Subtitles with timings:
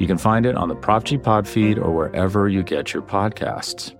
[0.00, 3.02] You can find it on the Prop G Pod feed or wherever you get your
[3.02, 3.94] podcasts.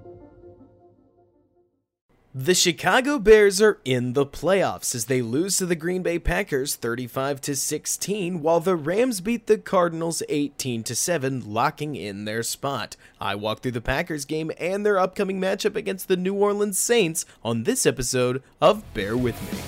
[2.35, 6.75] The Chicago Bears are in the playoffs as they lose to the Green Bay Packers
[6.77, 12.45] 35 to 16 while the Rams beat the Cardinals 18 to 7 locking in their
[12.45, 12.97] spot.
[13.21, 17.27] I walk through the Packers game and their upcoming matchup against the New Orleans Saints
[17.45, 19.59] on this episode of Bear with Me.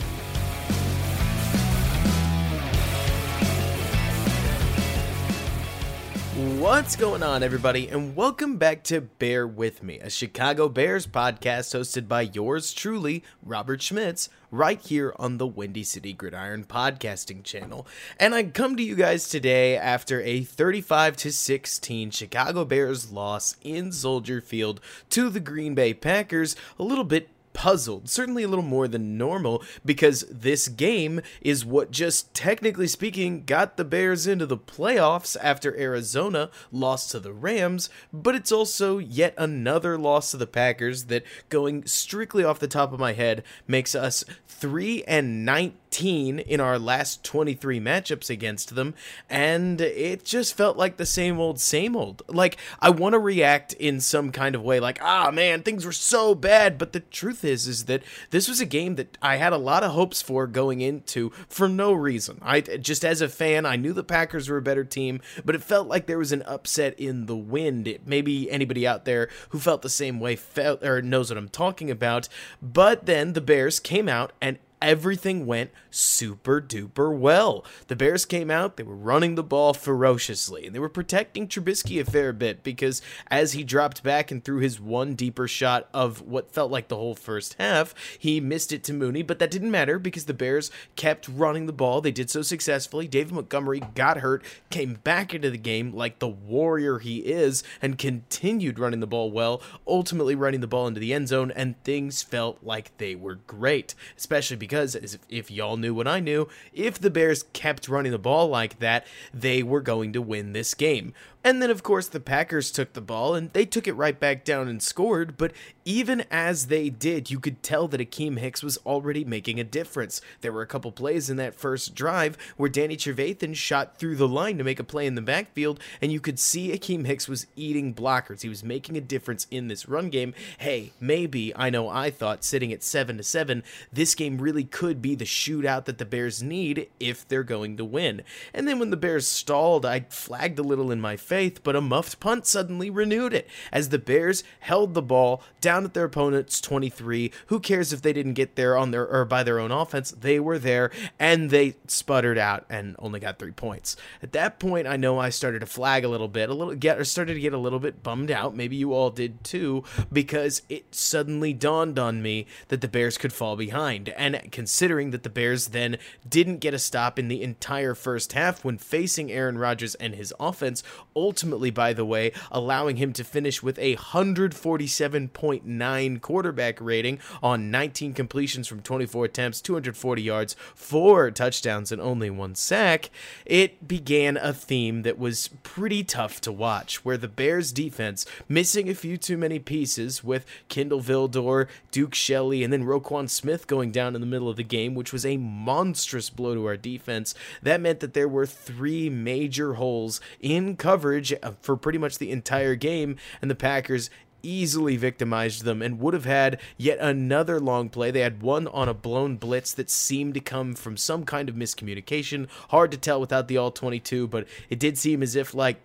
[6.62, 11.77] What's going on, everybody, and welcome back to Bear With Me, a Chicago Bears podcast
[11.77, 17.84] hosted by yours truly, Robert Schmitz, right here on the Windy City Gridiron podcasting channel.
[18.17, 23.56] And I come to you guys today after a 35 to 16 Chicago Bears loss
[23.62, 28.64] in Soldier Field to the Green Bay Packers, a little bit puzzled, certainly a little
[28.64, 34.47] more than normal, because this game is what just technically speaking got the Bears into
[34.47, 40.36] the playoffs after Arizona lost to the Rams, but it's also yet another loss to
[40.36, 45.44] the Packers that, going strictly off the top of my head, makes us 3 and
[45.44, 48.94] 19 in our last 23 matchups against them,
[49.28, 52.22] and it just felt like the same old, same old.
[52.28, 55.92] Like, I want to react in some kind of way, like, ah, man, things were
[55.92, 59.53] so bad, but the truth is, is that this was a game that I had
[59.53, 62.39] a lot of hopes for going into for no reason.
[62.43, 65.62] I just, as a fan, I knew the Packers were a better team, but it
[65.62, 67.89] felt like there was an upset in the wind.
[67.89, 71.49] It, maybe anybody out there who felt the same way felt or knows what I'm
[71.49, 72.29] talking about,
[72.61, 77.65] but then the Bears came out and everything went super duper well.
[77.87, 82.00] The Bears came out, they were running the ball ferociously, and they were protecting Trubisky
[82.00, 83.00] a fair bit because
[83.31, 86.97] as he dropped back and threw his one deeper shot of what felt like the
[86.97, 90.71] whole first half, he missed it to Mooney, but that didn't matter because the Bears
[90.97, 92.00] kept running the ball.
[92.00, 93.06] They did so successfully.
[93.06, 97.97] David Montgomery got hurt, came back into the game like the warrior he is, and
[97.97, 102.22] continued running the ball well, ultimately running the ball into the end zone, and things
[102.22, 106.99] felt like they were great, especially because because if, y'all knew what I knew, if
[106.99, 111.12] the Bears kept running the ball like that, they were going to win this game.
[111.44, 114.44] And then, of course, the Packers took the ball and they took it right back
[114.44, 115.36] down and scored.
[115.36, 115.53] But
[115.84, 120.20] even as they did, you could tell that Akiem Hicks was already making a difference.
[120.41, 124.28] There were a couple plays in that first drive where Danny Trevathan shot through the
[124.28, 127.47] line to make a play in the backfield, and you could see Akiem Hicks was
[127.56, 128.42] eating blockers.
[128.42, 130.34] He was making a difference in this run game.
[130.59, 135.03] Hey, maybe I know I thought sitting at seven to seven, this game really could
[135.03, 138.22] be the shootout that the Bears need if they're going to win.
[138.54, 141.75] And then when the Bears stalled, I flagged a little in my face faith, but
[141.75, 146.04] a muffed punt suddenly renewed it as the Bears held the ball down at their
[146.04, 147.32] opponent's 23.
[147.47, 150.10] Who cares if they didn't get there on their or by their own offense?
[150.10, 153.97] They were there and they sputtered out and only got 3 points.
[154.22, 156.98] At that point, I know I started to flag a little bit, a little get
[156.98, 158.54] or started to get a little bit bummed out.
[158.54, 163.32] Maybe you all did too because it suddenly dawned on me that the Bears could
[163.32, 164.10] fall behind.
[164.10, 165.97] And considering that the Bears then
[166.28, 170.34] didn't get a stop in the entire first half when facing Aaron Rodgers and his
[170.38, 170.82] offense,
[171.22, 178.12] ultimately, by the way, allowing him to finish with a 147.9 quarterback rating on 19
[178.12, 183.09] completions from 24 attempts, 240 yards, four touchdowns, and only one sack,
[183.47, 188.89] it began a theme that was pretty tough to watch, where the Bears defense, missing
[188.89, 193.93] a few too many pieces with Kindle Vildor, Duke Shelley, and then Roquan Smith going
[193.93, 197.33] down in the middle of the game, which was a monstrous blow to our defense.
[197.62, 202.31] That meant that there were three major holes in coverage coverage for pretty much the
[202.31, 204.10] entire game, and the Packers
[204.45, 208.10] easily victimized them and would have had yet another long play.
[208.10, 211.54] They had one on a blown blitz that seemed to come from some kind of
[211.54, 212.48] miscommunication.
[212.71, 215.77] Hard to tell without the all 22, but it did seem as if like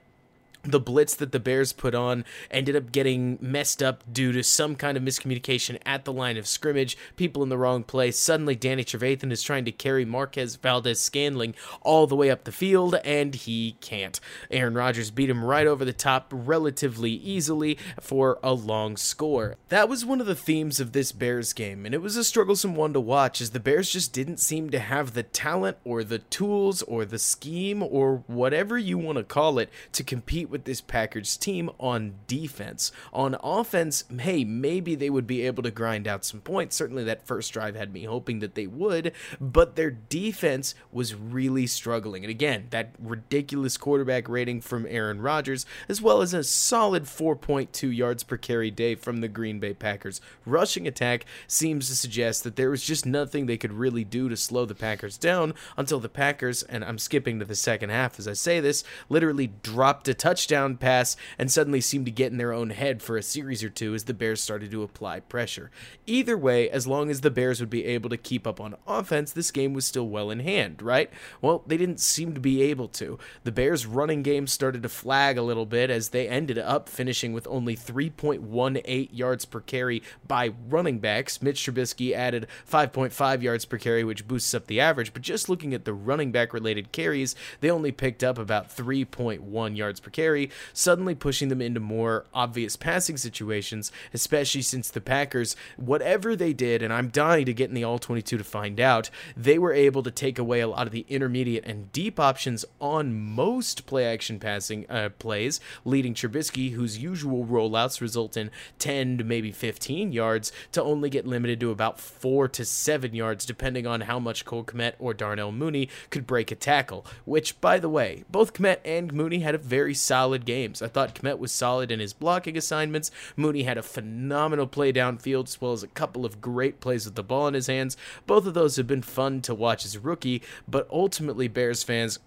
[0.67, 4.75] the blitz that the Bears put on ended up getting messed up due to some
[4.75, 8.19] kind of miscommunication at the line of scrimmage, people in the wrong place.
[8.19, 12.95] Suddenly, Danny Trevathan is trying to carry Marquez Valdes-Scantling all the way up the field,
[13.05, 14.19] and he can't.
[14.51, 19.55] Aaron Rodgers beat him right over the top relatively easily for a long score.
[19.69, 22.75] That was one of the themes of this Bears game, and it was a strugglesome
[22.75, 26.19] one to watch as the Bears just didn't seem to have the talent or the
[26.19, 30.65] tools or the scheme or whatever you want to call it to compete with with
[30.65, 32.91] this Packers team on defense.
[33.13, 36.75] On offense, hey, maybe they would be able to grind out some points.
[36.75, 41.67] Certainly that first drive had me hoping that they would, but their defense was really
[41.67, 42.23] struggling.
[42.23, 47.95] And again, that ridiculous quarterback rating from Aaron Rodgers, as well as a solid 4.2
[47.95, 52.55] yards per carry day from the Green Bay Packers rushing attack, seems to suggest that
[52.55, 56.09] there was just nothing they could really do to slow the Packers down until the
[56.09, 60.13] Packers, and I'm skipping to the second half as I say this, literally dropped a
[60.13, 60.46] touchdown
[60.77, 63.93] pass and suddenly seemed to get in their own head for a series or two
[63.93, 65.71] as the Bears started to apply pressure.
[66.05, 69.31] Either way, as long as the Bears would be able to keep up on offense,
[69.31, 71.09] this game was still well in hand, right?
[71.41, 73.19] Well, they didn't seem to be able to.
[73.43, 77.33] The Bears' running game started to flag a little bit as they ended up finishing
[77.33, 81.41] with only 3.18 yards per carry by running backs.
[81.41, 85.73] Mitch Trubisky added 5.5 yards per carry, which boosts up the average, but just looking
[85.73, 90.26] at the running back related carries, they only picked up about 3.1 yards per carry,
[90.73, 96.81] suddenly pushing them into more obvious passing situations, especially since the Packers, whatever they did,
[96.81, 100.03] and I'm dying to get in the all 22 to find out, they were able
[100.03, 104.39] to take away a lot of the intermediate and deep options on most play action
[104.39, 110.51] passing uh, plays, leading Trubisky, whose usual rollouts result in 10 to maybe 15 yards,
[110.71, 114.63] to only get limited to about 4 to 7 yards, depending on how much Cole
[114.63, 117.05] Kmet or Darnell Mooney could break a tackle.
[117.25, 120.81] Which, by the way, both Kmet and Mooney had a very solid games.
[120.81, 123.11] I thought Kmet was solid in his blocking assignments.
[123.35, 127.15] Mooney had a phenomenal play downfield, as well as a couple of great plays with
[127.15, 127.95] the ball in his hands.
[128.25, 132.19] Both of those have been fun to watch as a rookie, but ultimately, Bears fans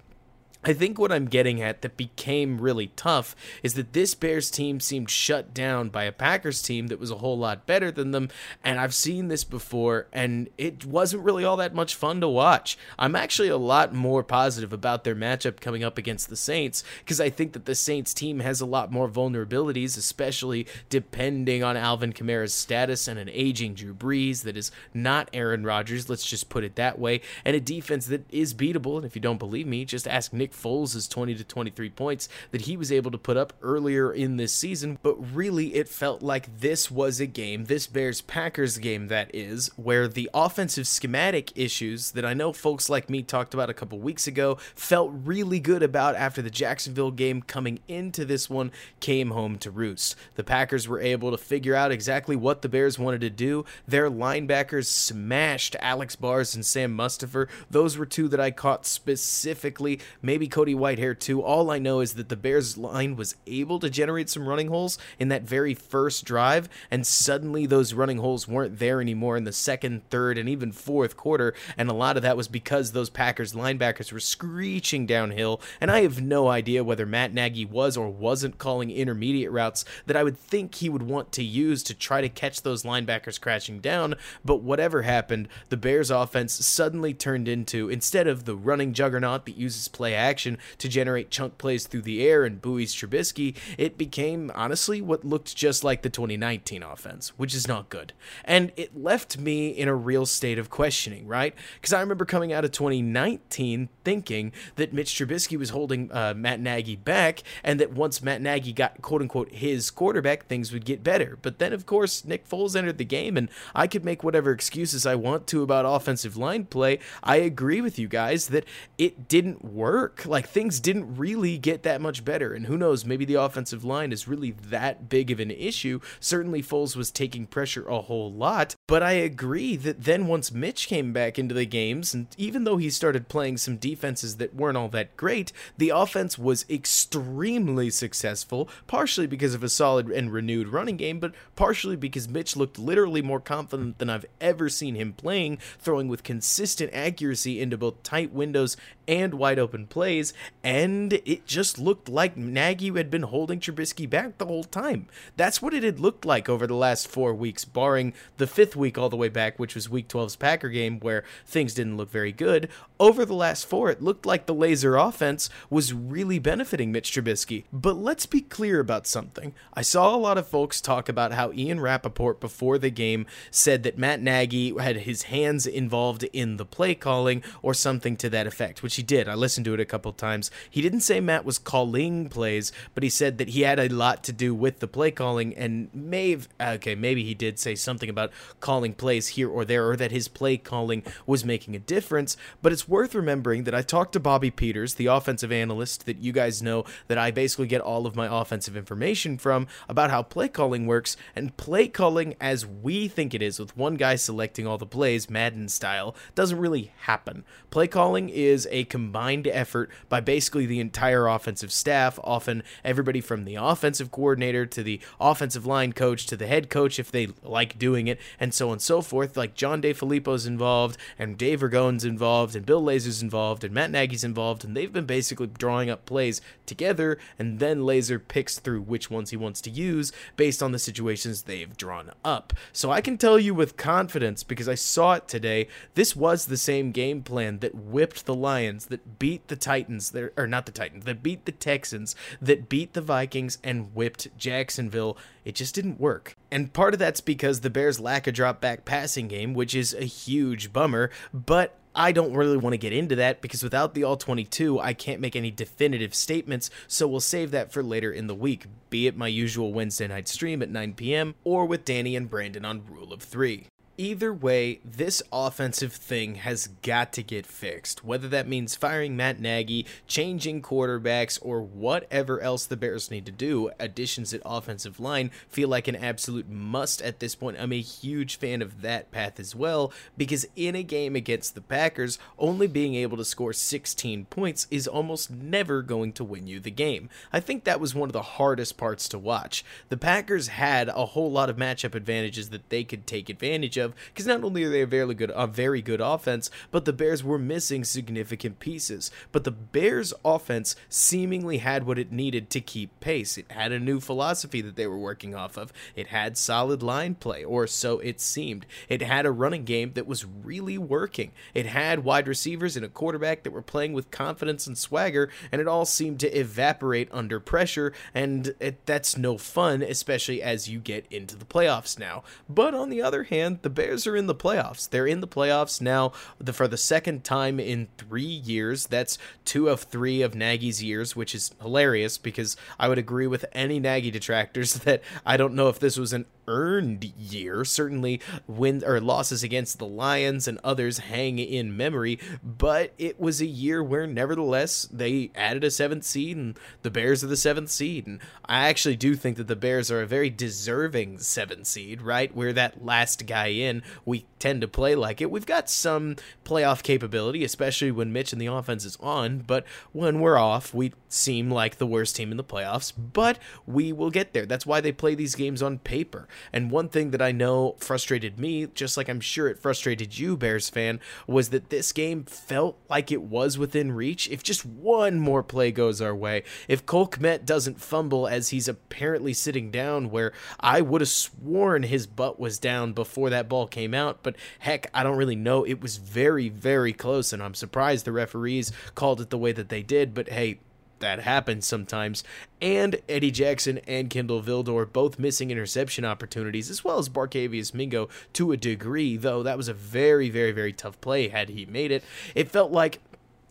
[0.63, 4.79] I think what I'm getting at that became really tough is that this Bears team
[4.79, 8.29] seemed shut down by a Packers team that was a whole lot better than them.
[8.63, 12.77] And I've seen this before, and it wasn't really all that much fun to watch.
[12.99, 17.23] I'm actually a lot more positive about their matchup coming up against the Saints because
[17.23, 22.13] I think that the Saints team has a lot more vulnerabilities, especially depending on Alvin
[22.13, 26.11] Kamara's status and an aging Drew Brees that is not Aaron Rodgers.
[26.11, 27.23] Let's just put it that way.
[27.47, 28.97] And a defense that is beatable.
[28.97, 32.29] And if you don't believe me, just ask Nick Nick Foles' 20 to 23 points
[32.51, 34.99] that he was able to put up earlier in this season.
[35.03, 39.71] But really, it felt like this was a game, this Bears Packers game, that is,
[39.77, 43.99] where the offensive schematic issues that I know folks like me talked about a couple
[43.99, 49.31] weeks ago felt really good about after the Jacksonville game coming into this one came
[49.31, 50.17] home to roost.
[50.35, 53.65] The Packers were able to figure out exactly what the Bears wanted to do.
[53.87, 57.49] Their linebackers smashed Alex Bars and Sam Mustipher.
[57.71, 60.01] Those were two that I caught specifically.
[60.23, 61.43] Maybe maybe Cody Whitehair too.
[61.43, 64.97] All I know is that the Bears line was able to generate some running holes
[65.19, 69.53] in that very first drive, and suddenly those running holes weren't there anymore in the
[69.53, 71.53] second, third, and even fourth quarter.
[71.77, 75.61] And a lot of that was because those Packers linebackers were screeching downhill.
[75.79, 80.17] And I have no idea whether Matt Nagy was or wasn't calling intermediate routes that
[80.17, 83.81] I would think he would want to use to try to catch those linebackers crashing
[83.81, 84.15] down.
[84.43, 89.59] But whatever happened, the Bears offense suddenly turned into, instead of the running juggernaut that
[89.59, 93.99] uses play action, action to generate chunk plays through the air and buoys Trubisky, it
[93.99, 98.13] became honestly what looked just like the 2019 offense, which is not good.
[98.45, 101.55] And it left me in a real state of questioning, right?
[101.75, 106.61] Because I remember coming out of 2019 thinking that Mitch Trubisky was holding uh, Matt
[106.61, 111.03] Nagy back, and that once Matt Nagy got quote unquote his quarterback, things would get
[111.03, 111.39] better.
[111.43, 115.07] But then, of course, Nick Foles entered the game, and I could make whatever excuses
[115.07, 116.99] I want to about offensive line play.
[117.23, 118.65] I agree with you guys that
[118.99, 120.20] it didn't work.
[120.27, 122.53] Like things didn't really get that much better.
[122.53, 126.01] And who knows, maybe the offensive line is really that big of an issue.
[126.21, 128.77] Certainly Foles was taking pressure a whole lot.
[128.87, 132.77] But I agree that then once Mitch came back into the games, and even though
[132.77, 138.69] he started playing some defenses that weren't all that great, the offense was extremely successful,
[138.87, 143.23] partially because of a solid and renewed running game, but partially because Mitch looked literally
[143.23, 148.33] more confident than I've ever seen him playing, throwing with consistent accuracy into both tight
[148.33, 148.77] windows
[149.09, 154.11] and wide open plays plays, and it just looked like Nagy had been holding Trubisky
[154.11, 155.07] back the whole time.
[155.37, 158.99] That's what it had looked like over the last four weeks, barring the fifth week
[158.99, 162.33] all the way back, which was Week 12's Packer game, where things didn't look very
[162.33, 162.69] good.
[163.01, 167.65] Over the last four, it looked like the Lazor offense was really benefiting Mitch Trubisky.
[167.73, 169.55] But let's be clear about something.
[169.73, 173.85] I saw a lot of folks talk about how Ian Rapoport before the game said
[173.85, 178.47] that Matt Nagy had his hands involved in the play calling or something to that
[178.47, 179.31] effect, which he did.
[179.31, 180.51] I listened to it a couple times.
[180.69, 184.23] He didn't say Matt was calling plays, but he said that he had a lot
[184.25, 188.31] to do with the play calling and may okay, maybe he did say something about
[188.61, 192.37] calling plays here or there or that his play calling was making a difference.
[192.61, 196.33] But it's worth remembering that I talked to Bobby Peters, the offensive analyst that you
[196.33, 200.49] guys know that I basically get all of my offensive information from, about how play
[200.49, 201.17] calling works.
[201.37, 205.31] And play calling, as we think it is, with one guy selecting all the plays,
[205.31, 207.45] Madden style, doesn't really happen.
[207.71, 213.45] Play calling is a combined effort by basically the entire offensive staff, often everybody from
[213.45, 217.79] the offensive coordinator to the offensive line coach to the head coach if they like
[217.79, 219.37] doing it, and so on and so forth.
[219.37, 224.25] Like John DeFilippo's involved, and Dave Ragone's involved, and Bill Lazor's involved, and Matt Nagy's
[224.25, 229.11] involved, and they've been basically drawing up plays together, and then Lazor picks through which
[229.11, 232.53] ones he wants to use based on the situations they've drawn up.
[232.73, 236.57] So I can tell you with confidence, because I saw it today, this was the
[236.57, 241.05] same game plan that whipped the Lions, that beat the Titans, or not the Titans,
[241.05, 245.17] that beat the Texans, that beat the Vikings, and whipped Jacksonville.
[245.45, 246.37] It just didn't work.
[246.51, 249.95] And part of that's because the Bears lack a drop back passing game, which is
[249.95, 254.05] a huge bummer, but I don't really want to get into that because without the
[254.05, 258.29] all 22, I can't make any definitive statements, so we'll save that for later in
[258.29, 261.35] the week, be it my usual Wednesday night stream at 9 p.m.
[261.43, 263.67] or with Danny and Brandon on Rule of 3
[264.01, 268.03] either way, this offensive thing has got to get fixed.
[268.03, 273.33] Whether that means firing Matt Nagy, changing quarterbacks, or whatever else the Bears need to
[273.33, 277.59] do, additions at offensive line feel like an absolute must at this point.
[277.61, 281.61] I'm a huge fan of that path as well because in a game against the
[281.61, 286.59] Packers, only being able to score 16 points is almost never going to win you
[286.59, 287.11] the game.
[287.35, 289.63] I think that was one of the hardest parts to watch.
[289.91, 293.90] The Packers had a whole lot of matchup advantages that they could take advantage of
[294.13, 297.23] because not only are they a very good a very good offense, but the Bears
[297.25, 299.11] were missing significant pieces.
[299.33, 303.39] But the Bears offense seemingly had what it needed to keep pace.
[303.39, 305.73] It had a new philosophy that they were working off of.
[305.95, 308.67] It had solid line play, or so it seemed.
[308.89, 311.33] It had a running game that was really working.
[311.55, 315.61] It had wide receivers and a quarterback that were playing with confidence and swagger, and
[315.61, 320.79] it all seemed to evaporate under pressure, and it, that's no fun, especially as you
[320.79, 322.23] get into the playoffs now.
[322.49, 324.89] But on the other hand, the Bears are in the playoffs.
[324.89, 328.87] They're in the playoffs now the, for the second time in three years.
[328.87, 333.45] That's two of three of Nagy's years, which is hilarious because I would agree with
[333.53, 337.65] any Nagy detractors that I don't know if this was an earned year.
[337.65, 343.41] Certainly, win or losses against the Lions and others hang in memory, but it was
[343.41, 347.71] a year where, nevertheless, they added a seventh seed, and the Bears are the seventh
[347.71, 348.07] seed.
[348.07, 352.35] And I actually do think that the Bears are a very deserving seventh seed, right?
[352.35, 353.83] We're that last guy in.
[354.05, 355.31] We tend to play like it.
[355.31, 360.21] We've got some playoff capability, especially when Mitch and the offense is on, but when
[360.21, 364.33] we're off, we seem like the worst team in the playoffs, but we will get
[364.33, 364.47] there.
[364.47, 366.27] That's why they play these games on paper.
[366.53, 370.37] And one thing that I know frustrated me, just like I'm sure it frustrated you,
[370.37, 374.29] Bears fan, was that this game felt like it was within reach.
[374.29, 378.69] If just one more play goes our way, if Cole Kmet doesn't fumble as he's
[378.69, 383.67] apparently sitting down, where I would have sworn his butt was down before that ball
[383.67, 385.65] came out, but heck, I don't really know.
[385.65, 389.69] It was very, very close, and I'm surprised the referees called it the way that
[389.69, 390.61] they did, but hey,
[391.01, 392.23] that happens sometimes.
[392.63, 398.09] And Eddie Jackson and Kendall Vildor both missing interception opportunities, as well as Barkevious Mingo
[398.35, 401.91] to a degree, though that was a very, very, very tough play had he made
[401.91, 402.05] it.
[402.35, 403.01] It felt like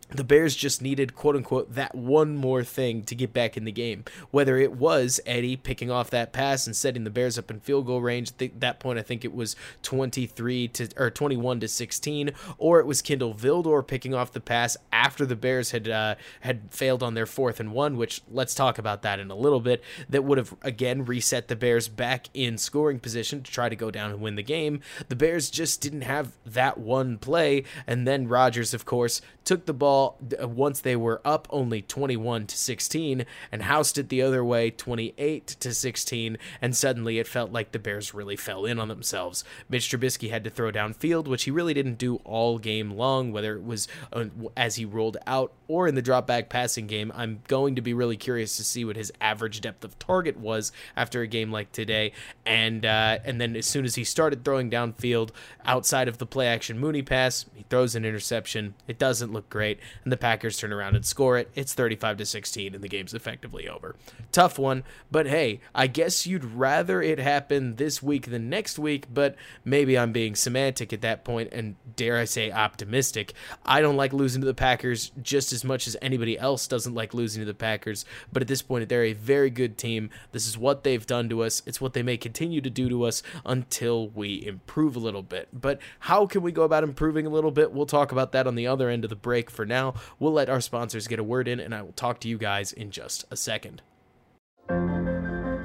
[0.10, 3.72] the Bears just needed, quote unquote, that one more thing to get back in the
[3.72, 4.04] game.
[4.32, 7.86] Whether it was Eddie picking off that pass and setting the Bears up in field
[7.86, 12.32] goal range, at that point I think it was 23 to or 21 to 16,
[12.58, 16.62] or it was Kindle Vildor picking off the pass after the Bears had uh, had
[16.72, 19.84] failed on their fourth and one, which let's talk about that in a little bit.
[20.10, 23.92] That would have again reset the Bears back in scoring position to try to go
[23.92, 24.82] down and win the game.
[25.08, 29.74] The Bears just didn't have that one play, and then Rodgers, of course, took the
[29.74, 29.99] ball
[30.42, 35.48] once they were up only 21 to 16 and housed it the other way 28
[35.48, 39.44] to 16 and suddenly it felt like the Bears really fell in on themselves.
[39.70, 43.56] Mitch Trubisky had to throw downfield which he really didn't do all game long whether
[43.56, 44.26] it was uh,
[44.56, 47.12] as he rolled out or in the drop back passing game.
[47.16, 50.72] I'm going to be really curious to see what his average depth of target was
[50.96, 52.12] after a game like today
[52.46, 55.32] and uh, and then as soon as he started throwing downfield
[55.66, 58.74] outside of the play action Mooney pass, he throws an interception.
[58.88, 61.50] It doesn't look great and the Packers turn around and score it.
[61.56, 63.96] It's 35 to 16 and the game's effectively over.
[64.32, 69.06] Tough one, but hey, I guess you'd rather it happen this week than next week,
[69.14, 73.34] but maybe I'm being semantic at that point and dare I say optimistic.
[73.66, 77.14] I don't like losing to the Packers just as much as anybody else doesn't like
[77.14, 80.10] losing to the Packers, but at this point they're a very good team.
[80.32, 81.62] This is what they've done to us.
[81.66, 85.48] It's what they may continue to do to us until we improve a little bit.
[85.54, 87.72] But how can we go about improving a little bit?
[87.72, 89.50] We'll talk about that on the other end of the break.
[89.50, 92.28] For now, we'll let our sponsors get a word in, and I will talk to
[92.28, 93.82] you guys in just a second.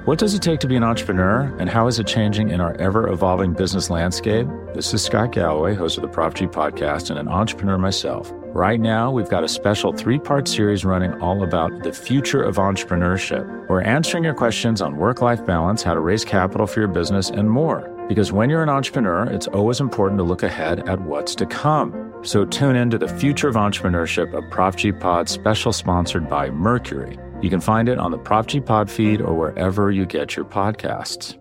[0.05, 2.75] What does it take to be an entrepreneur, and how is it changing in our
[2.75, 4.47] ever evolving business landscape?
[4.73, 8.31] This is Scott Galloway, host of the Prop G podcast, and an entrepreneur myself.
[8.53, 12.57] Right now, we've got a special three part series running all about the future of
[12.57, 13.67] entrepreneurship.
[13.67, 17.31] We're answering your questions on work life balance, how to raise capital for your business,
[17.31, 17.91] and more.
[18.07, 22.04] Because when you're an entrepreneur, it's always important to look ahead at what's to come.
[22.25, 26.49] So tune in to the Future of Entrepreneurship, a Prop G Pod special sponsored by
[26.49, 27.19] Mercury.
[27.43, 30.45] You can find it on the Prop G Pod feed or wherever you get your
[30.45, 31.37] podcasts.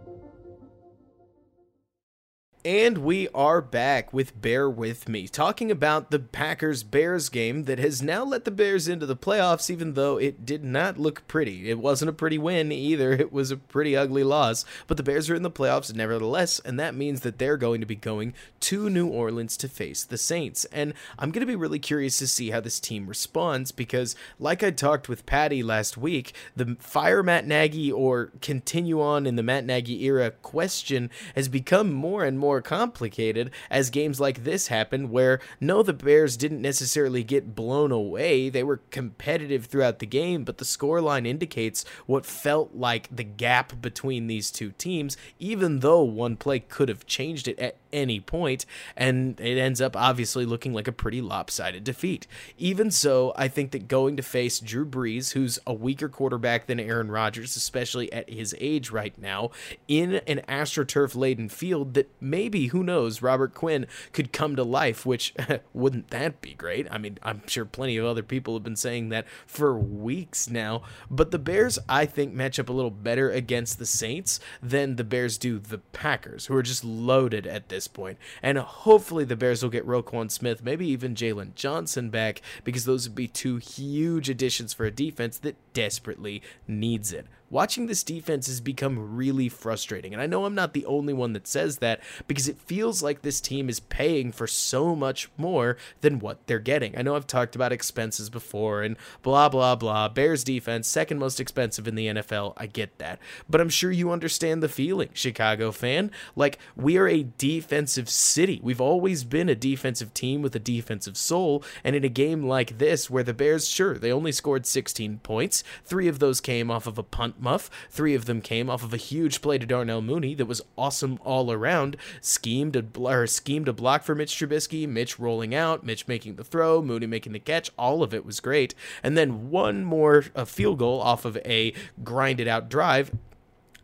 [2.67, 7.79] And we are back with Bear With Me, talking about the Packers Bears game that
[7.79, 11.69] has now let the Bears into the playoffs, even though it did not look pretty.
[11.69, 14.65] It wasn't a pretty win either, it was a pretty ugly loss.
[14.87, 17.87] But the Bears are in the playoffs nevertheless, and that means that they're going to
[17.87, 20.65] be going to New Orleans to face the Saints.
[20.73, 24.63] And I'm going to be really curious to see how this team responds because, like
[24.63, 29.43] I talked with Patty last week, the fire Matt Nagy or continue on in the
[29.43, 34.69] Matt Nagy era question has become more and more more complicated as games like this
[34.69, 38.49] happen, where no, the Bears didn't necessarily get blown away.
[38.49, 43.83] They were competitive throughout the game, but the scoreline indicates what felt like the gap
[43.83, 48.67] between these two teams, even though one play could have changed it at any point,
[48.97, 52.27] and it ends up obviously looking like a pretty lopsided defeat.
[52.59, 56.81] Even so, I think that going to face Drew Brees, who's a weaker quarterback than
[56.81, 59.51] Aaron Rodgers, especially at his age right now,
[59.89, 65.07] in an AstroTurf laden field that maybe, who knows, Robert Quinn could come to life,
[65.07, 65.35] which
[65.73, 66.87] wouldn't that be great?
[66.91, 70.83] I mean, I'm sure plenty of other people have been saying that for weeks now.
[71.11, 75.05] But the Bears, I think, match up a little better against the Saints than the
[75.05, 78.19] Bears do the Packers, who are just loaded at this point.
[78.43, 83.09] And hopefully the Bears will get Roquan Smith, maybe even Jaylon Johnson back, because those
[83.09, 88.49] would be two huge additions for a defense that desperately needs it watching this defense
[88.49, 90.13] has become really frustrating.
[90.13, 93.23] And I know I'm not the only one that says that because it feels like
[93.23, 96.99] this team is paying for so much more than what they're getting.
[96.99, 100.09] I know I've talked about expenses before and blah, blah, blah.
[100.09, 102.55] Bears defense, second most expensive in the NFL.
[102.57, 103.21] I get that.
[103.49, 106.11] But I'm sure you understand the feeling, Chicago fan.
[106.35, 108.61] Like, we are a defensive city.
[108.63, 111.63] We've always been a defensive team with a defensive soul.
[111.85, 115.63] And in a game like this, where the Bears, sure, they only scored 16 points,
[115.85, 117.71] three of those came off of a punt muff.
[117.91, 121.19] Three of them came off of a huge play to Darnell Mooney that was awesome
[121.25, 121.97] all around.
[122.21, 126.45] Schemed a, or schemed a block for Mitch Trubisky, Mitch rolling out, Mitch making the
[126.45, 127.71] throw, Mooney making the catch.
[127.79, 128.75] All of it was great.
[129.03, 131.73] And then one more field goal off of a
[132.03, 133.11] grinded out drive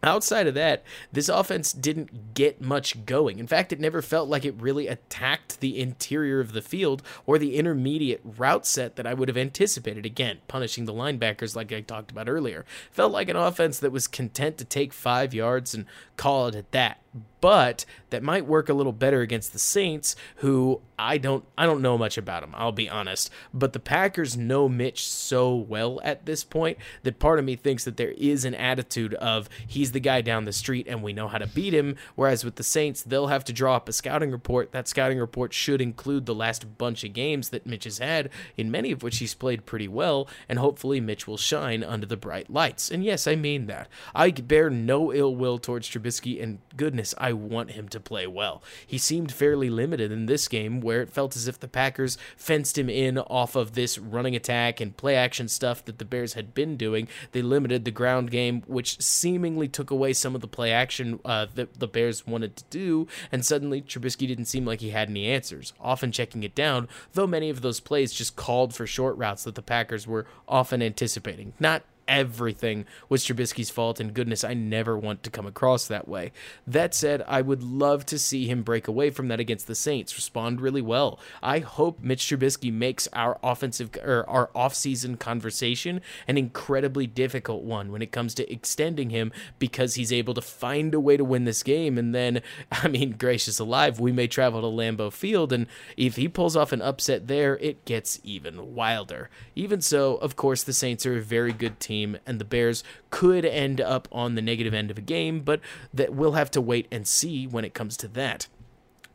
[0.03, 0.83] Outside of that,
[1.13, 3.39] this offense didn't get much going.
[3.39, 7.39] In fact, it never felt like it really attacked the interior of the field or
[7.39, 10.07] the intermediate route set that I would have anticipated.
[10.07, 12.65] Again, punishing the linebackers like I talked about earlier.
[12.91, 15.85] Felt like an offense that was content to take five yards and
[16.17, 17.01] call it at that
[17.41, 21.81] but that might work a little better against the Saints, who I don't I don't
[21.81, 22.55] know much about them.
[22.55, 27.39] I'll be honest, but the Packers know Mitch so well at this point that part
[27.39, 30.87] of me thinks that there is an attitude of he's the guy down the street
[30.87, 31.97] and we know how to beat him.
[32.17, 34.73] Whereas with the Saints, they'll have to draw up a scouting report.
[34.73, 38.71] That scouting report should include the last bunch of games that Mitch has had, in
[38.71, 42.51] many of which he's played pretty well, and hopefully Mitch will shine under the bright
[42.51, 42.91] lights.
[42.91, 43.89] And yes, I mean that.
[44.15, 48.27] I bear no ill will towards Trubisky, and goodness, I I want him to play
[48.27, 48.61] well.
[48.85, 52.77] He seemed fairly limited in this game, where it felt as if the Packers fenced
[52.77, 56.53] him in off of this running attack and play action stuff that the Bears had
[56.53, 57.07] been doing.
[57.31, 61.47] They limited the ground game, which seemingly took away some of the play action uh,
[61.55, 65.27] that the Bears wanted to do, and suddenly Trubisky didn't seem like he had any
[65.27, 69.45] answers, often checking it down, though many of those plays just called for short routes
[69.45, 71.53] that the Packers were often anticipating.
[71.61, 76.33] Not everything was Trubisky's fault, and goodness, I never want to come across that way.
[76.67, 80.17] That said, I would love to see him break away from that against the Saints,
[80.17, 81.21] respond really well.
[81.41, 87.93] I hope Mitch Trubisky makes our offensive or our offseason conversation an incredibly difficult one
[87.93, 91.45] when it comes to extending him because he's able to find a way to win
[91.45, 91.97] this game.
[91.97, 92.43] And then,
[92.73, 96.73] I mean, gracious alive, we may travel to Lambeau Field, and if he pulls off
[96.73, 99.31] an upset there, it gets even wilder.
[99.55, 103.45] Even so, of course, the Saints are a very good team and the Bears could
[103.45, 105.61] end up on the negative end of a game, but
[105.93, 108.47] that we'll have to wait and see when it comes to that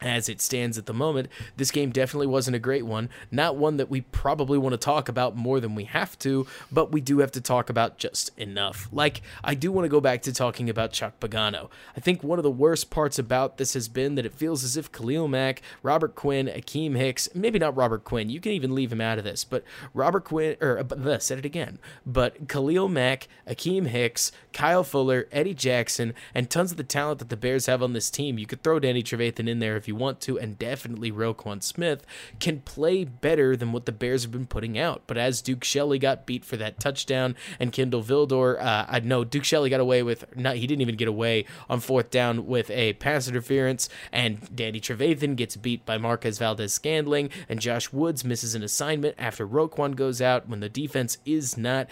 [0.06, 3.10] as it stands at the moment, this game definitely wasn't a great one.
[3.32, 6.92] Not one that we probably want to talk about more than we have to, but
[6.92, 8.88] we do have to talk about just enough.
[8.92, 11.70] Like, I do want to go back to talking about Chuck Pagano.
[11.98, 14.78] I think one of the worst parts about this has been that it feels as
[14.78, 18.92] if Khalil Mack, Robert Quinn, Akiem Hicks, maybe not Robert Quinn, you can even leave
[18.92, 19.64] him out of this, but
[19.94, 25.54] Robert Quinn, or uh, said it again, but Khalil Mack, Akiem Hicks, Kyle Fuller, Eddie
[25.54, 28.38] Jackson, and tons of the talent that the Bears have on this team.
[28.38, 32.06] You could throw Danny Trevathan in there if you want to, and definitely Roquan Smith
[32.40, 35.04] can play better than what the Bears have been putting out.
[35.08, 39.24] But as Duke Shelley got beat for that touchdown, and Kendall Vildor, uh, I know
[39.24, 42.70] Duke Shelley got away with not he didn't even get away on fourth down with
[42.70, 48.56] a pass interference, and Danny Trevathan gets beat by Marquez Valdes-Scantling, and Josh Woods misses
[48.56, 51.90] an assignment after Roquan goes out when the defense is not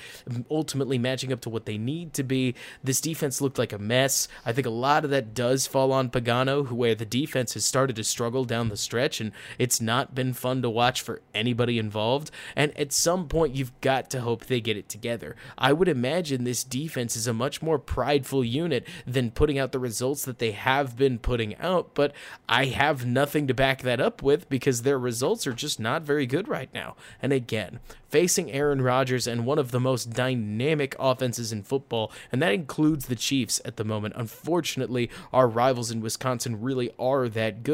[0.50, 2.56] ultimately matching up to what they need to be.
[2.84, 4.28] This defense looked like a mess.
[4.46, 7.63] I think a lot of that does fall on Pagano, who where the defense has
[7.63, 11.80] started to struggle down the stretch, and it's not been fun to watch for anybody
[11.80, 12.32] involved.
[12.56, 15.36] And at some point, you've got to hope they get it together.
[15.58, 19.80] I would imagine this defense is a much more prideful unit than putting out the
[19.80, 22.13] results that they have been putting out, but
[22.48, 26.26] I have nothing to back that up with because their results are just not very
[26.26, 26.96] good right now.
[27.22, 32.41] And again, facing Aaron Rodgers and one of the most dynamic offenses in football, and
[32.41, 34.13] that includes the Chiefs at the moment.
[34.15, 37.72] Unfortunately, our rivals in Wisconsin really are that good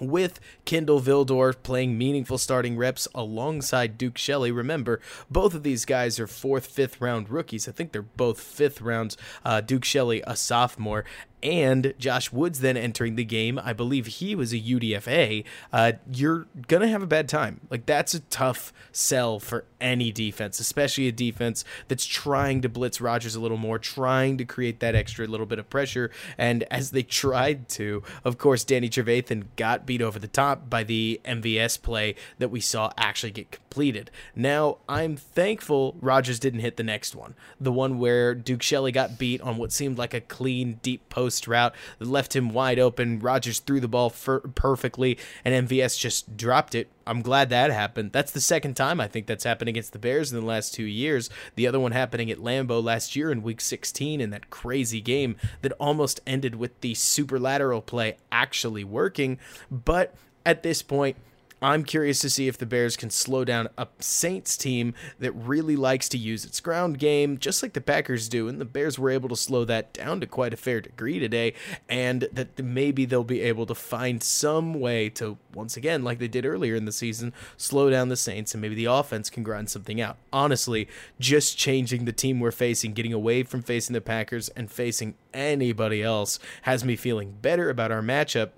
[0.00, 4.52] with Kindle Vildor playing meaningful starting reps alongside Duke Shelley.
[4.52, 7.68] Remember, both of these guys are fourth, fifth round rookies.
[7.68, 9.16] I think they're both fifth rounds.
[9.44, 11.04] Uh, Duke Shelley, a sophomore,
[11.42, 13.58] and Josh Woods then entering the game.
[13.62, 15.44] I believe he was a UDFA.
[15.72, 17.60] Uh, you're going to have a bad time.
[17.70, 23.00] Like, that's a tough sell for any defense, especially a defense that's trying to blitz
[23.00, 26.10] Rodgers a little more, trying to create that extra little bit of pressure.
[26.36, 30.84] And as they tried to, of course, Danny Trevathan got beat over the top by
[30.84, 34.10] the MVS play that we saw actually get completed.
[34.34, 39.18] Now, I'm thankful Rodgers didn't hit the next one, the one where Duke Shelley got
[39.18, 43.18] beat on what seemed like a clean, deep post route that left him wide open.
[43.18, 46.88] Rodgers threw the ball perfectly, and MVS just dropped it.
[47.08, 48.12] I'm glad that happened.
[48.12, 50.84] That's the second time I think that's happened against the Bears in the last two
[50.84, 51.30] years.
[51.54, 55.36] The other one happening at Lambeau last year in Week 16 in that crazy game
[55.62, 59.38] that almost ended with the super lateral play actually working.
[59.70, 61.16] But at this point,
[61.60, 65.74] I'm curious to see if the Bears can slow down a Saints team that really
[65.74, 68.48] likes to use its ground game, just like the Packers do.
[68.48, 71.54] And the Bears were able to slow that down to quite a fair degree today.
[71.88, 76.28] And that maybe they'll be able to find some way to, once again, like they
[76.28, 79.68] did earlier in the season, slow down the Saints and maybe the offense can grind
[79.68, 80.16] something out.
[80.32, 85.14] Honestly, just changing the team we're facing, getting away from facing the Packers and facing
[85.34, 88.50] anybody else, has me feeling better about our matchup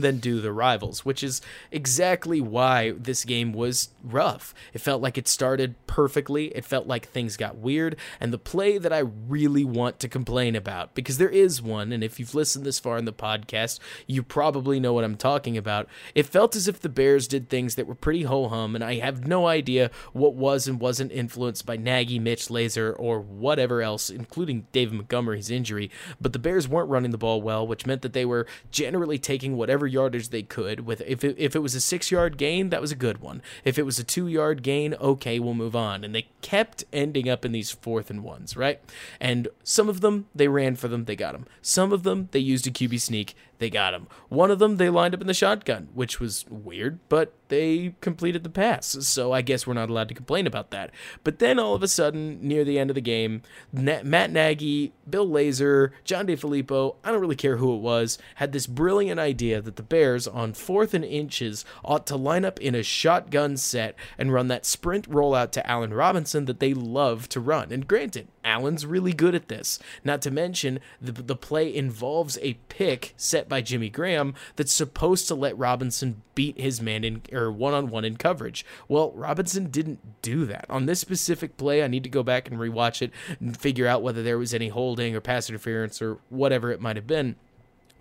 [0.00, 4.54] than do the rivals, which is exactly why this game was rough.
[4.72, 8.78] It felt like it started perfectly, it felt like things got weird, and the play
[8.78, 12.64] that I really want to complain about, because there is one, and if you've listened
[12.64, 15.88] this far in the podcast, you probably know what I'm talking about.
[16.14, 18.96] It felt as if the Bears did things that were pretty ho hum, and I
[18.96, 24.10] have no idea what was and wasn't influenced by Nagy, Mitch Lazor, or whatever else,
[24.10, 28.12] including David Montgomery's injury, but the Bears weren't running the ball well, which meant that
[28.12, 30.80] they were generally taking whatever whatever yardage they could.
[30.80, 33.42] With if it, if it was a six yard gain, that was a good one.
[33.64, 36.04] If it was a two yard gain, okay, we'll move on.
[36.04, 38.80] And they kept ending up in these fourth and ones, right?
[39.20, 41.46] And some of them they ran for them, they got them.
[41.62, 44.06] Some of them they used a QB sneak, they got him.
[44.28, 48.42] One of them they lined up in the shotgun, which was weird, but they completed
[48.42, 48.96] the pass.
[49.00, 50.90] So I guess we're not allowed to complain about that.
[51.24, 55.26] But then all of a sudden, near the end of the game, Matt Nagy, Bill
[55.26, 59.75] Lazor, John DeFilippo, I don't really care who it was, had this brilliant idea that
[59.76, 64.32] the Bears on fourth and inches ought to line up in a shotgun set and
[64.32, 67.72] run that sprint rollout to Allen Robinson that they love to run.
[67.72, 69.78] And granted, Allen's really good at this.
[70.04, 75.28] Not to mention, the, the play involves a pick set by Jimmy Graham that's supposed
[75.28, 78.64] to let Robinson beat his man in or one on one in coverage.
[78.88, 80.66] Well, Robinson didn't do that.
[80.70, 83.10] On this specific play, I need to go back and rewatch it
[83.40, 86.96] and figure out whether there was any holding or pass interference or whatever it might
[86.96, 87.36] have been.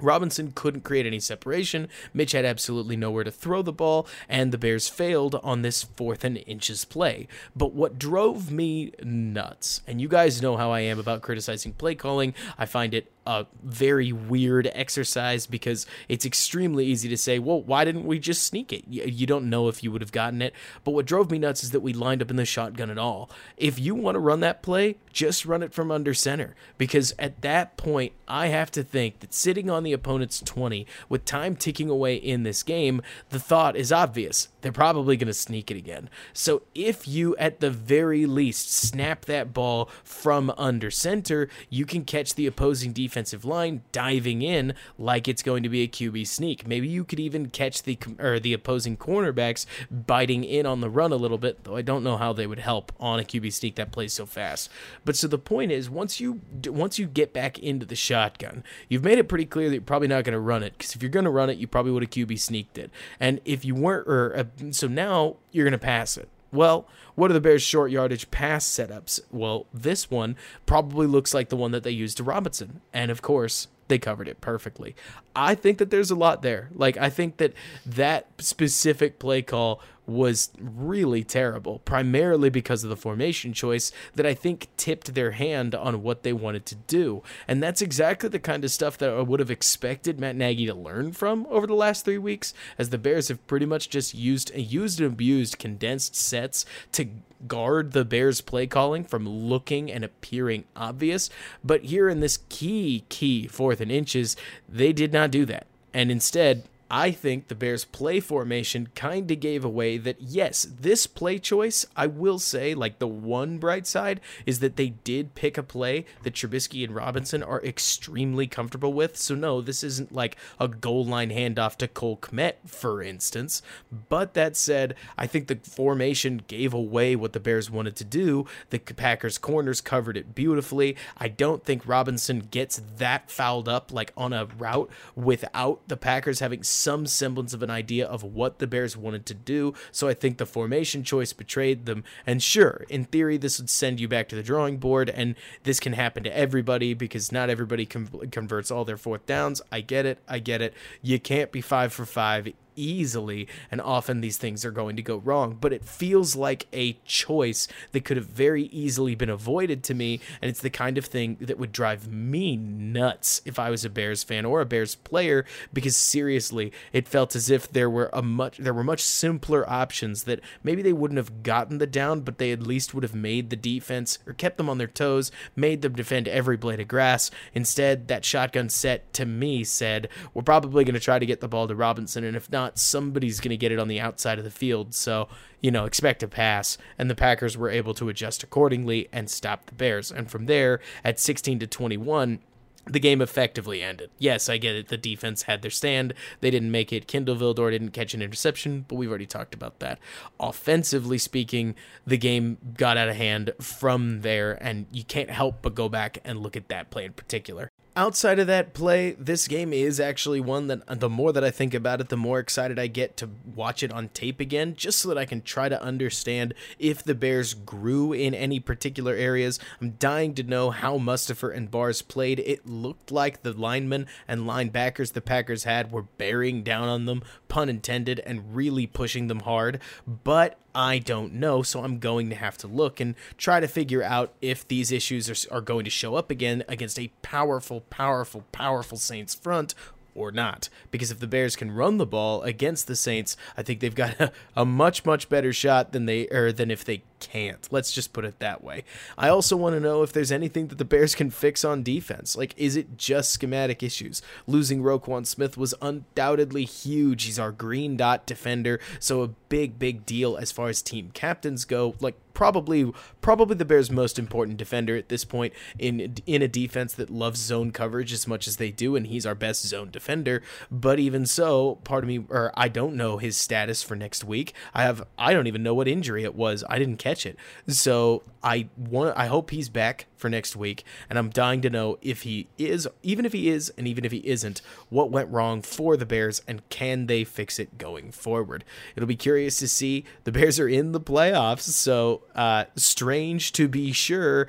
[0.01, 1.87] Robinson couldn't create any separation.
[2.13, 6.23] Mitch had absolutely nowhere to throw the ball, and the Bears failed on this fourth
[6.23, 7.27] and inches play.
[7.55, 11.95] But what drove me nuts, and you guys know how I am about criticizing play
[11.95, 17.61] calling, I find it a very weird exercise because it's extremely easy to say, well,
[17.61, 18.85] why didn't we just sneak it?
[18.87, 20.53] You, don't know if you would have gotten it.
[20.83, 23.29] But what drove me nuts is that we lined up in the shotgun at all.
[23.57, 27.41] If you want to run that play, just run it from under center because at
[27.41, 31.89] that point, I have to think that sitting on the opponent's 20 with time ticking
[31.89, 34.49] away in this game, the thought is obvious.
[34.61, 36.09] They're probably going to sneak it again.
[36.33, 42.03] So if you, at the very least, snap that ball from under center, you can
[42.03, 46.27] catch the opposing defense defensive line diving in like it's going to be a QB
[46.27, 46.67] sneak.
[46.67, 51.13] Maybe you could even catch the or the opposing cornerbacks biting in on the run
[51.13, 53.75] a little bit, though I don't know how they would help on a QB sneak
[53.75, 54.69] that plays so fast.
[55.05, 59.05] But so the point is, once you once you get back into the shotgun, you've
[59.05, 61.09] made it pretty clear that you're probably not going to run it because if you're
[61.09, 62.91] going to run it, you probably would have QB sneaked it.
[63.17, 66.27] And if you weren't, or uh, so now you're going to pass it.
[66.55, 69.19] Well, what are the Bears' short yardage pass setups?
[69.31, 72.81] Well, this one probably looks like the one that they used to Robinson.
[72.93, 74.95] And of course, they covered it perfectly.
[75.35, 76.69] I think that there's a lot there.
[76.73, 77.53] Like, I think that
[77.85, 84.33] that specific play call was really terrible, primarily because of the formation choice that I
[84.33, 87.23] think tipped their hand on what they wanted to do.
[87.47, 90.73] And that's exactly the kind of stuff that I would have expected Matt Nagy to
[90.73, 94.51] learn from over the last three weeks, as the Bears have pretty much just used
[94.55, 97.07] used and abused condensed sets to
[97.47, 101.29] guard the Bears play calling from looking and appearing obvious.
[101.63, 104.35] But here in this key, key fourth and inches,
[104.67, 105.67] they did not do that.
[105.93, 111.07] And instead, I think the Bears' play formation kind of gave away that, yes, this
[111.07, 115.57] play choice, I will say, like the one bright side, is that they did pick
[115.57, 119.17] a play that Trubisky and Robinson are extremely comfortable with.
[119.17, 123.63] So, no, this isn't like a goal line handoff to Cole Kmet, for instance.
[124.09, 128.45] But that said, I think the formation gave away what the Bears wanted to do.
[128.69, 130.95] The Packers' corners covered it beautifully.
[131.17, 136.39] I don't think Robinson gets that fouled up, like on a route, without the Packers
[136.39, 139.73] having some semblance of an idea of what the Bears wanted to do.
[139.91, 142.03] So I think the formation choice betrayed them.
[142.25, 145.79] And sure, in theory, this would send you back to the drawing board, and this
[145.79, 149.61] can happen to everybody because not everybody com- converts all their fourth downs.
[149.71, 150.19] I get it.
[150.27, 150.73] I get it.
[151.01, 155.17] You can't be five for five easily, and often these things are going to go
[155.17, 155.57] wrong.
[155.59, 160.19] But it feels like a choice that could have very easily been avoided to me,
[160.41, 163.89] and it's the kind of thing that would drive me nuts if I was a
[163.89, 168.21] Bears fan or a Bears player, because seriously, it felt as if there were a
[168.21, 172.37] much there were much simpler options that maybe they wouldn't have gotten the down, but
[172.37, 175.81] they at least would have made the defense or kept them on their toes, made
[175.81, 177.31] them defend every blade of grass.
[177.53, 181.47] Instead, that shotgun set to me said, we're probably going to try to get the
[181.47, 184.37] ball to Robinson, and if not, not, somebody's going to get it on the outside
[184.37, 184.93] of the field.
[184.93, 185.27] So,
[185.61, 186.77] you know, expect a pass.
[186.97, 190.11] And the Packers were able to adjust accordingly and stop the Bears.
[190.11, 192.39] And from there, at 16 to 21,
[192.87, 194.11] the game effectively ended.
[194.19, 194.89] Yes, I get it.
[194.89, 196.13] The defense had their stand.
[196.41, 197.07] They didn't make it.
[197.07, 199.97] Kindle Vildor didn't catch an interception, but we've already talked about that.
[200.39, 201.75] Offensively speaking,
[202.05, 206.19] the game got out of hand from there, and you can't help but go back
[206.23, 210.41] and look at that play in particular outside of that play, this game is actually
[210.41, 213.29] one that the more that I think about it, the more excited I get to
[213.53, 217.15] watch it on tape again, just so that I can try to understand if the
[217.15, 219.59] Bears grew in any particular areas.
[219.81, 222.39] I'm dying to know how Mustipher and Bars played.
[222.39, 227.23] It looked like the linemen and linebackers the Packers had were bearing down on them,
[227.47, 229.79] pun intended, and really pushing them hard.
[230.05, 234.03] But I don't know, so I'm going to have to look and try to figure
[234.03, 238.43] out if these issues are, are going to show up again against a powerful, powerful,
[238.51, 239.73] powerful Saints front
[240.13, 240.67] or not.
[240.91, 244.19] Because if the Bears can run the ball against the Saints, I think they've got
[244.19, 247.67] a, a, much much better shot than they or than if they can't.
[247.71, 248.83] Let's just put it that way.
[249.17, 252.37] I also want to know if there's anything that the Bears can fix on defense.
[252.37, 254.21] Like, is it just schematic issues?
[254.45, 257.23] Losing Roquan Smith was undoubtedly huge.
[257.23, 261.65] He's our green dot defender, so a big, big deal as far as team captains
[261.65, 261.95] go.
[261.99, 266.93] Like, probably probably the Bears' most important defender at this point in in a defense
[266.93, 270.43] that loves zone coverage as much as they do, and he's our best zone defender.
[270.69, 274.53] But even so, part of me or I don't know his status for next week.
[274.75, 276.63] I have I don't even know what injury it was.
[276.69, 277.37] I didn't catch it.
[277.67, 281.99] So I want I hope he's back for next week, and I'm dying to know
[282.01, 285.61] if he is, even if he is, and even if he isn't, what went wrong
[285.61, 288.63] for the Bears, and can they fix it going forward?
[288.95, 290.03] It'll be curious to see.
[290.23, 294.47] The Bears are in the playoffs, so uh, strange to be sure,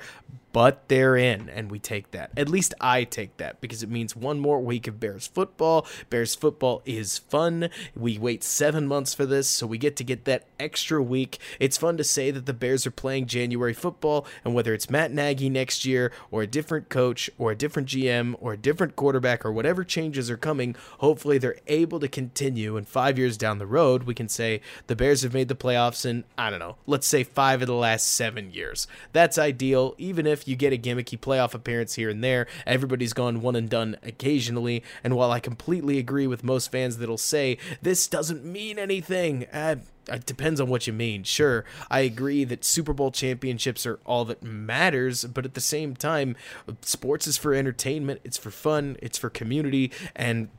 [0.57, 2.31] but they're in, and we take that.
[2.35, 5.85] At least I take that because it means one more week of Bears football.
[6.09, 7.69] Bears football is fun.
[7.95, 11.37] We wait seven months for this, so we get to get that extra week.
[11.59, 15.13] It's fun to say that the Bears are playing January football, and whether it's Matt
[15.13, 19.45] Nagy next year, or a different coach, or a different GM, or a different quarterback,
[19.45, 22.77] or whatever changes are coming, hopefully they're able to continue.
[22.77, 26.03] And five years down the road, we can say the Bears have made the playoffs
[26.03, 28.87] in, I don't know, let's say five of the last seven years.
[29.13, 32.47] That's ideal, even if you get a gimmicky playoff appearance here and there.
[32.65, 34.83] Everybody's gone one and done occasionally.
[35.03, 39.77] And while I completely agree with most fans that'll say this doesn't mean anything, uh,
[40.09, 41.23] it depends on what you mean.
[41.23, 45.95] Sure, I agree that Super Bowl championships are all that matters, but at the same
[45.95, 46.35] time,
[46.81, 50.49] sports is for entertainment, it's for fun, it's for community, and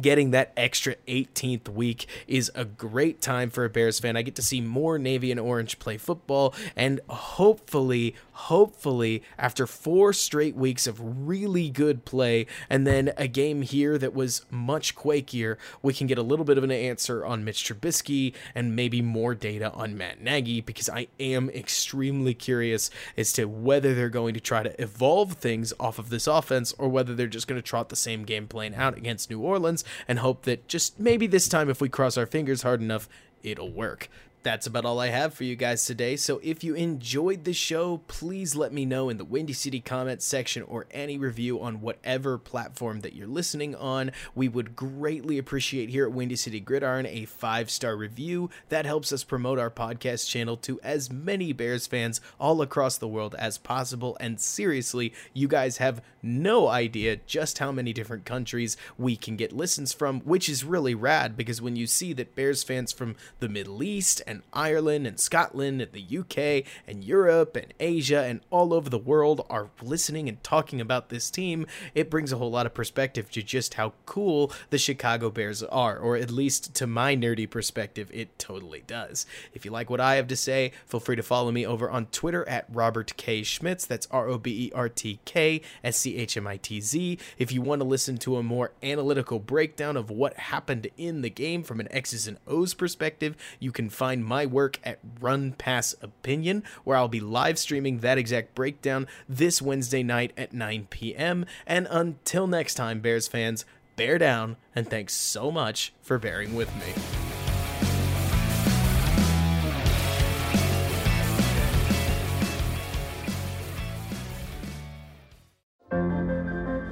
[0.00, 4.16] getting that extra 18th week is a great time for a Bears fan.
[4.16, 10.12] I get to see more Navy and Orange play football, and hopefully, hopefully, after four
[10.12, 15.56] straight weeks of really good play, and then a game here that was much quakier,
[15.82, 19.34] we can get a little bit of an answer on Mitch Trubisky and maybe more
[19.34, 24.40] data on Matt Nagy because I am extremely curious as to whether they're going to
[24.40, 27.88] try to evolve things off of this offense or whether they're just going to trot
[27.88, 31.70] the same game plan out against New Orleans and hope that just maybe this time,
[31.70, 33.08] if we cross our fingers hard enough,
[33.42, 34.08] it'll work
[34.44, 36.16] that's about all I have for you guys today.
[36.16, 40.26] So if you enjoyed the show, please let me know in the Windy City comments
[40.26, 44.12] section or any review on whatever platform that you're listening on.
[44.34, 48.50] We would greatly appreciate here at Windy City Gridiron a five star review.
[48.68, 53.08] That helps us promote our podcast channel to as many Bears fans all across the
[53.08, 54.14] world as possible.
[54.20, 59.52] And seriously, you guys have no idea just how many different countries we can get
[59.52, 63.48] listens from, which is really rad because when you see that Bears fans from the
[63.48, 68.40] Middle East and and Ireland and Scotland and the UK and Europe and Asia and
[68.50, 72.50] all over the world are listening and talking about this team, it brings a whole
[72.50, 76.86] lot of perspective to just how cool the Chicago Bears are, or at least to
[76.86, 79.26] my nerdy perspective, it totally does.
[79.52, 82.06] If you like what I have to say, feel free to follow me over on
[82.06, 83.42] Twitter at Robert K.
[83.42, 83.86] Schmitz.
[83.86, 87.18] That's R O B E R T K S C H M I T Z.
[87.38, 91.30] If you want to listen to a more analytical breakdown of what happened in the
[91.30, 95.94] game from an X's and O's perspective, you can find my work at Run Pass
[96.02, 101.46] Opinion, where I'll be live streaming that exact breakdown this Wednesday night at 9 p.m.
[101.66, 103.64] And until next time, Bears fans,
[103.96, 107.23] bear down, and thanks so much for bearing with me.